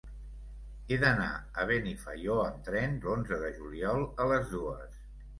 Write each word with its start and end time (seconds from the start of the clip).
He 0.93 0.97
d'anar 1.01 1.25
a 1.63 1.65
Benifaió 1.71 2.37
amb 2.43 2.63
tren 2.69 2.95
l'onze 3.03 3.37
de 3.43 3.51
juliol 3.59 4.01
a 4.25 4.27
les 4.33 4.49
dues. 4.55 4.97